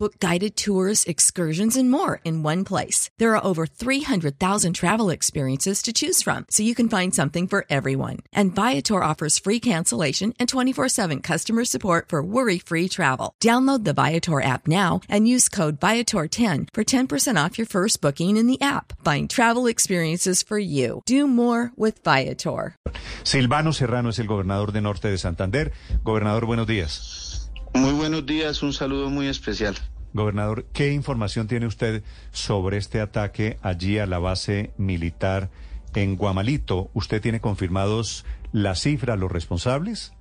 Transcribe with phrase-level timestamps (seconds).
[0.00, 3.10] Book guided tours, excursions, and more in one place.
[3.18, 7.66] There are over 300,000 travel experiences to choose from, so you can find something for
[7.68, 8.18] everyone.
[8.32, 13.34] And Viator offers free cancellation and 24 7 customer support for worry free travel.
[13.42, 18.36] Download the Viator app now and use code Viator10 for 10% off your first booking
[18.36, 18.92] in the app.
[19.04, 21.02] Find travel experiences for you.
[21.06, 22.76] Do more with Viator.
[23.24, 25.72] Silvano Serrano es el gobernador de Norte de Santander.
[26.04, 27.48] Gobernador, buenos días.
[27.74, 29.76] Muy buenos días, un saludo muy especial.
[30.18, 35.48] Gobernador, ¿qué información tiene usted sobre este ataque allí a la base militar
[35.94, 36.90] en Guamalito?
[36.92, 40.12] ¿Usted tiene confirmados la cifra, los responsables?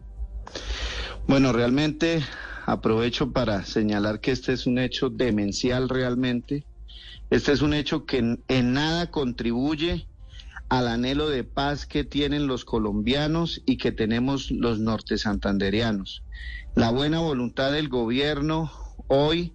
[1.28, 2.24] Bueno, realmente
[2.66, 6.64] aprovecho para señalar que este es un hecho demencial realmente.
[7.30, 10.08] Este es un hecho que en, en nada contribuye
[10.70, 16.24] al anhelo de paz que tienen los colombianos y que tenemos los norte santanderianos.
[16.76, 18.72] La buena voluntad del gobierno
[19.08, 19.54] hoy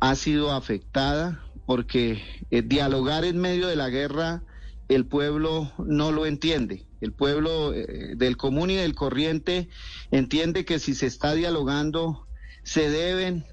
[0.00, 4.42] ha sido afectada porque eh, dialogar en medio de la guerra
[4.88, 6.84] el pueblo no lo entiende.
[7.00, 9.68] El pueblo eh, del común y del corriente
[10.10, 12.26] entiende que si se está dialogando
[12.62, 13.46] se deben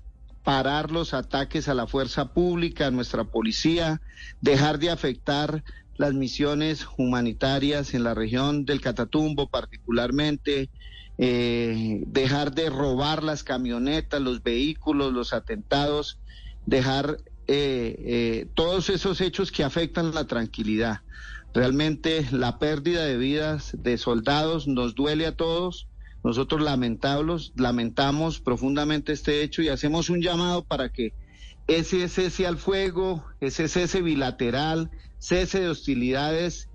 [0.43, 4.01] parar los ataques a la fuerza pública, a nuestra policía,
[4.41, 5.63] dejar de afectar
[5.97, 10.69] las misiones humanitarias en la región del Catatumbo particularmente,
[11.17, 16.19] eh, dejar de robar las camionetas, los vehículos, los atentados,
[16.65, 21.01] dejar eh, eh, todos esos hechos que afectan la tranquilidad.
[21.53, 25.87] Realmente la pérdida de vidas de soldados nos duele a todos.
[26.23, 31.13] Nosotros lamentamos, lamentamos profundamente este hecho y hacemos un llamado para que
[31.67, 36.69] ese cese al fuego, ese cese bilateral, cese de hostilidades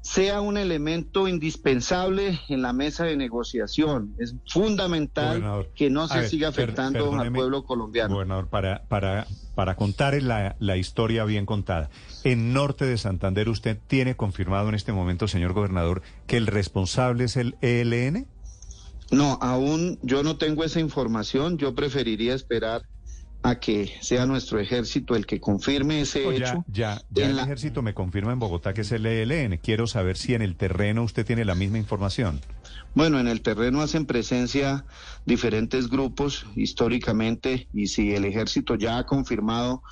[0.00, 4.14] sea un elemento indispensable en la mesa de negociación.
[4.18, 8.14] Es fundamental que no se siga afectando al pueblo colombiano.
[8.14, 11.90] Gobernador, para, para, para contar la, la historia bien contada,
[12.24, 17.24] en Norte de Santander usted tiene confirmado en este momento, señor gobernador, que el responsable
[17.24, 18.26] es el ELN?
[19.10, 21.56] No, aún yo no tengo esa información.
[21.58, 22.82] Yo preferiría esperar
[23.42, 26.64] a que sea nuestro ejército el que confirme ese hecho.
[26.68, 29.58] Ya, ya, el ejército me confirma en Bogotá que es el ELN.
[29.58, 32.40] Quiero saber si en el terreno usted tiene la misma información.
[32.94, 34.84] Bueno, en el terreno hacen presencia
[35.24, 39.82] diferentes grupos históricamente y si el ejército ya ha confirmado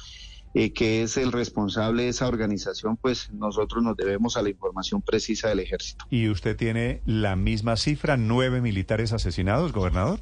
[0.58, 5.02] eh, que es el responsable de esa organización, pues nosotros nos debemos a la información
[5.02, 6.06] precisa del ejército.
[6.08, 10.18] ¿Y usted tiene la misma cifra, nueve militares asesinados, gobernador?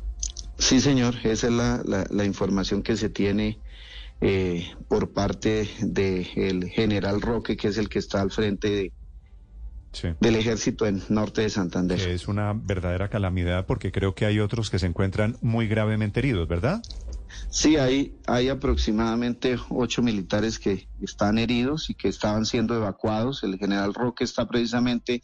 [0.58, 3.58] Sí, señor, esa es la, la, información que se tiene
[4.20, 8.92] eh, por parte del general Roque, que es el que está al frente de,
[10.20, 12.00] del ejército en norte de Santander.
[12.00, 16.48] Es una verdadera calamidad porque creo que hay otros que se encuentran muy gravemente heridos,
[16.48, 16.82] ¿verdad?
[17.50, 23.42] Sí, hay, hay aproximadamente ocho militares que están heridos y que estaban siendo evacuados.
[23.42, 25.22] El general Roque está precisamente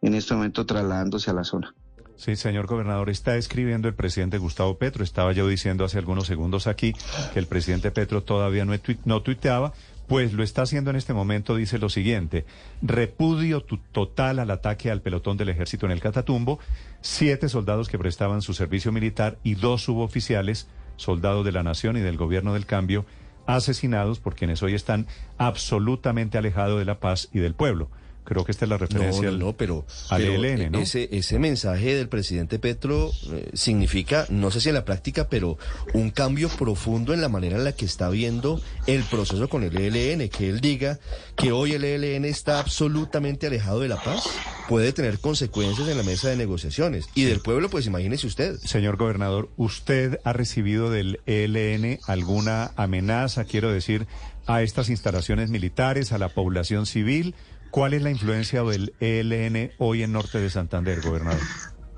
[0.00, 1.74] en este momento trasladándose a la zona.
[2.20, 5.02] Sí, señor gobernador, está escribiendo el presidente Gustavo Petro.
[5.02, 6.92] Estaba yo diciendo hace algunos segundos aquí
[7.32, 8.66] que el presidente Petro todavía
[9.06, 9.72] no, tuiteaba.
[10.06, 12.44] Pues lo está haciendo en este momento, dice lo siguiente,
[12.82, 16.58] repudio total al ataque al pelotón del ejército en el Catatumbo,
[17.00, 22.00] siete soldados que prestaban su servicio militar y dos suboficiales, soldados de la Nación y
[22.00, 23.06] del Gobierno del Cambio,
[23.46, 25.06] asesinados por quienes hoy están
[25.38, 27.88] absolutamente alejados de la paz y del pueblo.
[28.24, 30.78] Creo que esta es la referencia no, no, pero, al ELN, ¿no?
[30.78, 35.58] Ese, ese mensaje del presidente Petro eh, significa, no sé si en la práctica, pero
[35.94, 39.76] un cambio profundo en la manera en la que está viendo el proceso con el
[39.76, 40.28] ELN.
[40.28, 40.98] Que él diga
[41.36, 44.28] que hoy el ELN está absolutamente alejado de la paz
[44.70, 47.08] puede tener consecuencias en la mesa de negociaciones.
[47.16, 48.56] Y del pueblo, pues imagínese usted.
[48.58, 54.06] Señor gobernador, ¿usted ha recibido del ELN alguna amenaza, quiero decir,
[54.46, 57.34] a estas instalaciones militares, a la población civil?
[57.70, 61.40] ¿Cuál es la influencia del ELN hoy en Norte de Santander, gobernador?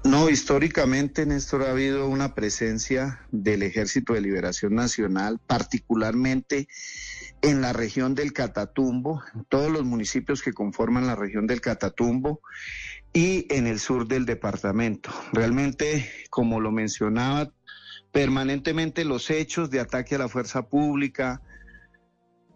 [0.05, 6.69] No, históricamente, Néstor, ha habido una presencia del Ejército de Liberación Nacional, particularmente
[7.41, 12.41] en la región del Catatumbo, en todos los municipios que conforman la región del Catatumbo
[13.13, 15.11] y en el sur del departamento.
[15.33, 17.53] Realmente, como lo mencionaba,
[18.11, 21.41] permanentemente los hechos de ataque a la fuerza pública,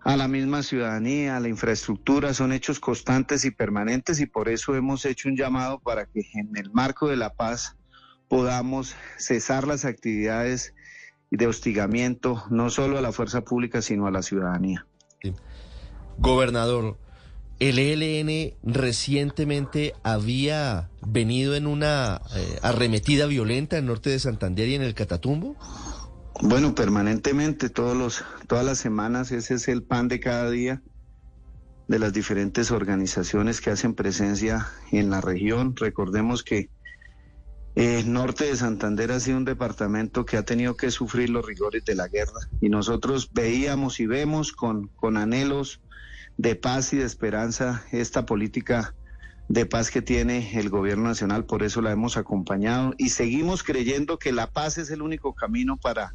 [0.07, 4.77] a la misma ciudadanía, a la infraestructura, son hechos constantes y permanentes y por eso
[4.77, 7.77] hemos hecho un llamado para que en el marco de la paz
[8.29, 10.75] podamos cesar las actividades
[11.33, 14.87] de hostigamiento no solo a la fuerza pública, sino a la ciudadanía.
[16.19, 16.97] Gobernador,
[17.59, 24.69] el ELN recientemente había venido en una eh, arremetida violenta en el norte de Santander
[24.69, 25.57] y en el Catatumbo?
[26.43, 30.83] Bueno, permanentemente, todos los, todas las semanas, ese es el pan de cada día
[31.89, 35.75] de las diferentes organizaciones que hacen presencia en la región.
[35.77, 36.69] Recordemos que
[37.75, 41.85] el norte de Santander ha sido un departamento que ha tenido que sufrir los rigores
[41.87, 45.81] de la guerra y nosotros veíamos y vemos con, con anhelos
[46.37, 48.95] de paz y de esperanza esta política
[49.49, 54.19] de paz que tiene el gobierno nacional, por eso la hemos acompañado y seguimos creyendo
[54.19, 56.15] que la paz es el único camino para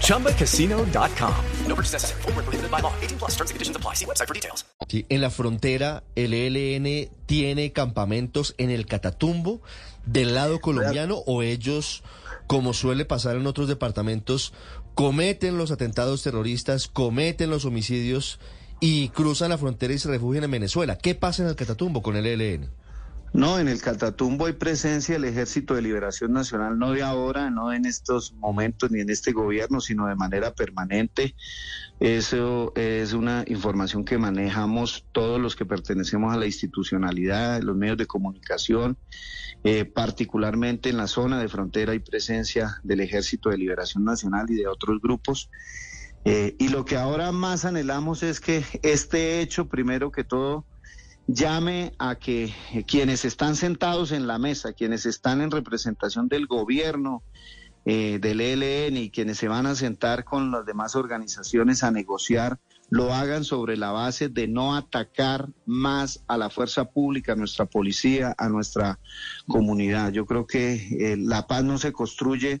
[0.00, 1.34] ChumbaCasino.com.
[1.66, 2.22] No purchase necessary.
[2.22, 2.92] Full prohibited by law.
[3.00, 3.94] 18 plus terms and conditions apply.
[3.94, 4.64] See website for details.
[4.88, 9.62] Sí, en la frontera, el ELN tiene campamentos en el Catatumbo
[10.04, 12.02] del lado colombiano o ellos,
[12.46, 14.52] como suele pasar en otros departamentos,
[14.94, 18.40] cometen los atentados terroristas, cometen los homicidios
[18.80, 20.98] y cruzan la frontera y se refugian en Venezuela.
[20.98, 22.70] ¿Qué pasa en el Catatumbo con el ELN?
[23.32, 27.72] No, en el Catatumbo hay presencia del Ejército de Liberación Nacional, no de ahora, no
[27.72, 31.36] en estos momentos ni en este gobierno, sino de manera permanente.
[32.00, 37.98] Eso es una información que manejamos todos los que pertenecemos a la institucionalidad, los medios
[37.98, 38.98] de comunicación,
[39.62, 44.56] eh, particularmente en la zona de frontera hay presencia del Ejército de Liberación Nacional y
[44.56, 45.50] de otros grupos.
[46.24, 50.66] Eh, y lo que ahora más anhelamos es que este hecho, primero que todo,
[51.32, 52.52] llame a que
[52.86, 57.22] quienes están sentados en la mesa, quienes están en representación del gobierno,
[57.84, 62.58] eh, del ELN y quienes se van a sentar con las demás organizaciones a negociar,
[62.90, 67.66] lo hagan sobre la base de no atacar más a la fuerza pública, a nuestra
[67.66, 68.98] policía, a nuestra
[69.46, 70.12] comunidad.
[70.12, 72.60] Yo creo que eh, la paz no se construye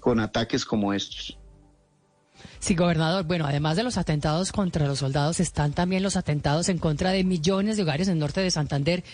[0.00, 1.38] con ataques como estos.
[2.60, 3.24] Sí, gobernador.
[3.24, 7.22] Bueno, además de los atentados contra los soldados, están también los atentados en contra de
[7.22, 9.04] millones de hogares en el norte de Santander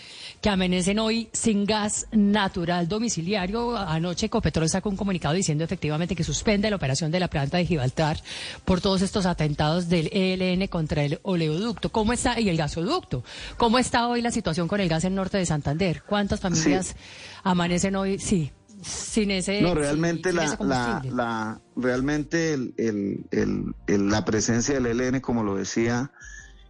[0.41, 3.77] que amanecen hoy sin gas natural domiciliario.
[3.77, 7.65] Anoche Ecopetrol sacó un comunicado diciendo efectivamente que suspende la operación de la planta de
[7.65, 8.19] Gibraltar
[8.65, 11.91] por todos estos atentados del ELN contra el oleoducto.
[11.91, 12.39] ¿Cómo está?
[12.39, 13.23] Y el gasoducto.
[13.57, 16.01] ¿Cómo está hoy la situación con el gas en el norte de Santander?
[16.03, 16.95] ¿Cuántas familias
[17.43, 18.17] amanecen hoy?
[18.17, 18.51] Sí
[18.85, 26.11] sin ese no realmente la, la, realmente el, la presencia del ELN como lo decía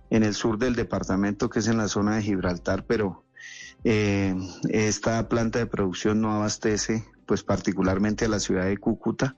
[0.10, 3.26] en el sur del departamento que es en la zona de Gibraltar pero
[3.84, 4.36] eh,
[4.70, 9.36] esta planta de producción no abastece pues particularmente a la ciudad de Cúcuta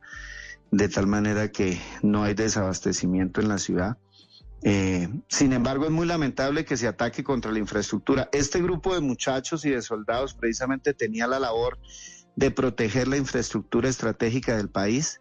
[0.71, 3.97] de tal manera que no hay desabastecimiento en la ciudad
[4.63, 8.27] eh, sin embargo, es muy lamentable que se ataque contra la infraestructura.
[8.31, 11.77] Este grupo de muchachos y de soldados precisamente tenía la labor
[12.37, 15.19] de proteger la infraestructura estratégica del país.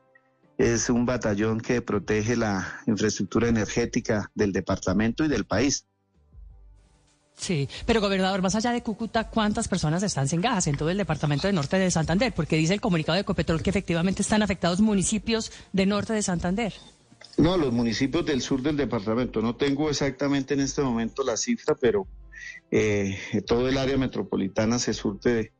[0.58, 5.86] Es un batallón que protege la infraestructura energética del departamento y del país.
[7.34, 10.96] Sí, pero gobernador, más allá de Cúcuta, ¿cuántas personas están sin gas en todo el
[10.96, 12.32] departamento de norte de Santander?
[12.34, 16.74] Porque dice el comunicado de Ecopetrol que efectivamente están afectados municipios de norte de Santander.
[17.38, 19.42] No, los municipios del sur del departamento.
[19.42, 22.06] No tengo exactamente en este momento la cifra, pero
[22.70, 25.52] eh, todo el área metropolitana se surte de,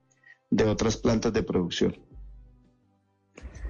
[0.51, 1.97] de otras plantas de producción.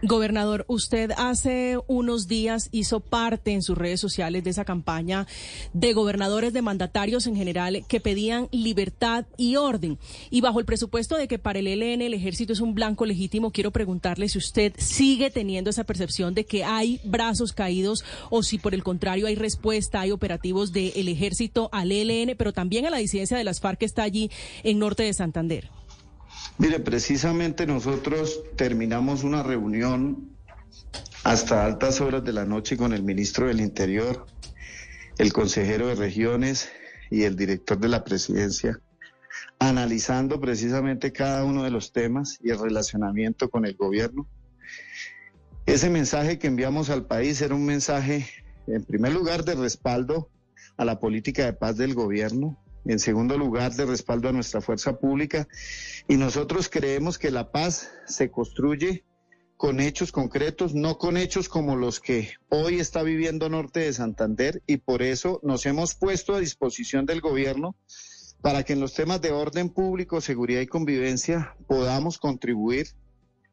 [0.03, 5.27] Gobernador, usted hace unos días hizo parte en sus redes sociales de esa campaña
[5.73, 9.99] de gobernadores, de mandatarios en general, que pedían libertad y orden.
[10.31, 13.53] Y bajo el presupuesto de que para el ELN el ejército es un blanco legítimo,
[13.53, 18.59] quiero preguntarle si usted sigue teniendo esa percepción de que hay brazos caídos o si
[18.59, 22.99] por el contrario hay respuesta, hay operativos del ejército al ELN, pero también a la
[22.99, 24.31] disidencia de las FARC que está allí
[24.63, 25.71] en norte de Santander.
[26.59, 30.31] Mire, precisamente nosotros terminamos una reunión
[31.23, 34.27] hasta altas horas de la noche con el ministro del Interior,
[35.19, 36.71] el consejero de regiones
[37.11, 38.81] y el director de la presidencia,
[39.59, 44.27] analizando precisamente cada uno de los temas y el relacionamiento con el gobierno.
[45.67, 48.27] Ese mensaje que enviamos al país era un mensaje,
[48.67, 50.31] en primer lugar, de respaldo
[50.77, 52.57] a la política de paz del gobierno,
[52.89, 55.49] en segundo lugar, de respaldo a nuestra fuerza pública.
[56.09, 59.05] Y nosotros creemos que la paz se construye
[59.57, 64.63] con hechos concretos, no con hechos como los que hoy está viviendo Norte de Santander
[64.67, 67.75] y por eso nos hemos puesto a disposición del gobierno
[68.43, 72.89] para que en los temas de orden público, seguridad y convivencia podamos contribuir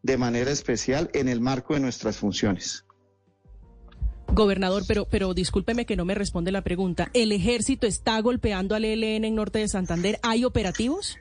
[0.01, 2.85] de manera especial en el marco de nuestras funciones.
[4.33, 7.09] Gobernador, pero, pero discúlpeme que no me responde la pregunta.
[7.13, 10.19] ¿El ejército está golpeando al ELN en norte de Santander?
[10.23, 11.17] ¿Hay operativos?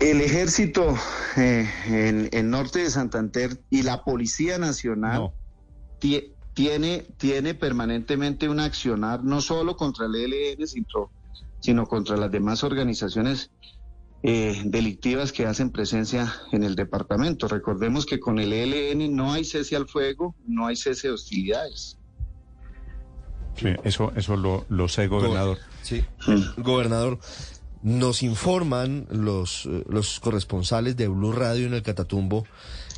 [0.00, 0.96] El ejército
[1.36, 5.34] eh, en, en, norte de Santander y la Policía Nacional No.
[6.00, 11.10] tie- tiene, tiene permanentemente un accionar no solo contra el ELN, sino,
[11.60, 13.50] sino contra las demás organizaciones
[14.22, 17.48] eh, delictivas que hacen presencia en el departamento.
[17.48, 21.98] Recordemos que con el ELN no hay cese al fuego, no hay cese de hostilidades.
[23.56, 25.58] Sí, eso, eso lo, lo sé, gobernador.
[25.82, 26.04] Sí.
[26.56, 27.18] Gobernador,
[27.82, 32.46] nos informan los, eh, los corresponsales de Blue Radio en el Catatumbo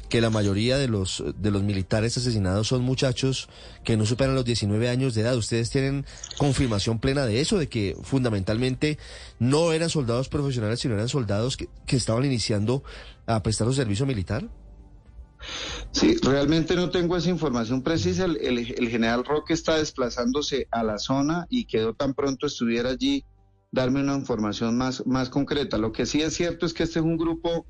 [0.08, 3.49] que la mayoría de los, de los militares asesinados son muchachos
[3.84, 5.37] que no superan los 19 años de edad.
[5.37, 6.04] ¿Ustedes tienen
[6.38, 8.99] confirmación plena de eso, de que fundamentalmente
[9.38, 12.82] no eran soldados profesionales, sino eran soldados que, que estaban iniciando
[13.26, 14.49] a prestar su servicio militar?
[15.92, 18.25] Sí, realmente no tengo esa información precisa.
[18.25, 22.90] El, el- el general Roque está desplazándose a la zona y quedó tan pronto estuviera
[22.90, 23.25] allí
[23.74, 25.78] darme una información más, más concreta.
[25.78, 27.66] Lo que sí es cierto es que este es un grupo,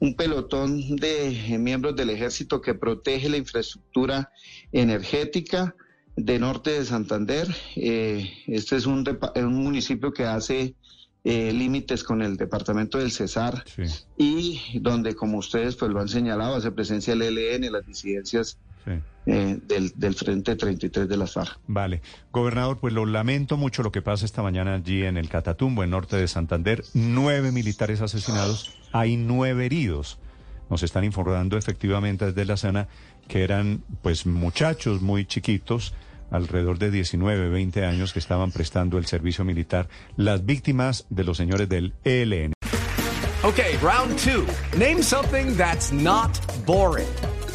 [0.00, 4.32] un pelotón de eh, miembros del ejército que protege la infraestructura
[4.72, 5.74] energética
[6.16, 7.46] de norte de Santander.
[7.76, 10.74] Eh, este es un, depa- un municipio que hace
[11.24, 13.84] eh, límites con el departamento del Cesar Sí,
[14.16, 18.92] y donde, como ustedes pues lo han señalado, hace presencia el ELN, las disidencias sí.
[19.26, 21.58] eh, del, del Frente 33 de FARC.
[21.66, 22.02] Vale.
[22.32, 25.90] Gobernador, pues lo lamento mucho lo que pasa esta mañana allí en el Catatumbo, en
[25.90, 26.84] norte de Santander.
[26.94, 30.18] Nueve militares asesinados, hay nueve heridos.
[30.70, 32.88] Nos están informando efectivamente desde la zona
[33.28, 35.94] que eran pues muchachos muy chiquitos,
[36.30, 41.36] alrededor de 19, 20 años que estaban prestando el servicio militar, las víctimas de los
[41.36, 42.54] señores del ELN.
[43.44, 44.46] Okay, round two.
[44.78, 46.30] Name something that's not
[46.64, 47.08] boring.